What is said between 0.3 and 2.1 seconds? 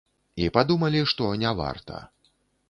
І падумалі, што не варта.